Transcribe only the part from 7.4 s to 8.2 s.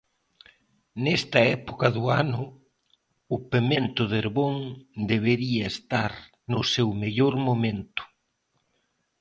momento.